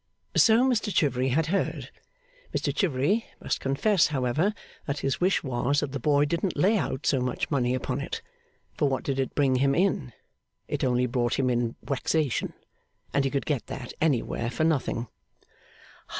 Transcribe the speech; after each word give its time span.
So 0.35 0.67
Mr 0.67 0.91
Chivery 0.91 1.27
had 1.27 1.45
heard. 1.53 1.91
Mr 2.57 2.75
Chivery 2.75 3.27
must 3.39 3.59
confess, 3.59 4.07
however, 4.07 4.55
that 4.87 5.01
his 5.01 5.21
wish 5.21 5.43
was 5.43 5.81
that 5.81 5.91
the 5.91 5.99
boy 5.99 6.25
didn't 6.25 6.57
lay 6.57 6.75
out 6.75 7.05
so 7.05 7.21
much 7.21 7.51
money 7.51 7.75
upon 7.75 8.01
it. 8.01 8.23
For 8.73 8.89
what 8.89 9.03
did 9.03 9.19
it 9.19 9.35
bring 9.35 9.57
him 9.57 9.75
in? 9.75 10.13
It 10.67 10.83
only 10.83 11.05
brought 11.05 11.37
him 11.37 11.51
in 11.51 11.75
wexation. 11.85 12.53
And 13.13 13.25
he 13.25 13.29
could 13.29 13.45
get 13.45 13.67
that 13.67 13.93
anywhere 14.01 14.49
for 14.49 14.63
nothing. 14.63 15.05